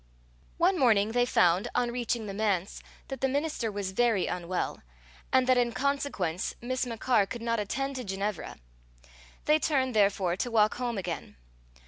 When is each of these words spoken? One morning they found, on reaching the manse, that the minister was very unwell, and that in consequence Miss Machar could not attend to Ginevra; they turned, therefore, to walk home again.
One 0.57 0.79
morning 0.79 1.11
they 1.11 1.27
found, 1.27 1.67
on 1.75 1.91
reaching 1.91 2.25
the 2.25 2.33
manse, 2.33 2.81
that 3.09 3.21
the 3.21 3.27
minister 3.29 3.71
was 3.71 3.91
very 3.91 4.25
unwell, 4.25 4.81
and 5.31 5.45
that 5.45 5.59
in 5.59 5.73
consequence 5.73 6.55
Miss 6.59 6.87
Machar 6.87 7.27
could 7.27 7.43
not 7.43 7.59
attend 7.59 7.97
to 7.97 8.03
Ginevra; 8.03 8.57
they 9.45 9.59
turned, 9.59 9.93
therefore, 9.95 10.35
to 10.37 10.49
walk 10.49 10.77
home 10.77 10.97
again. 10.97 11.35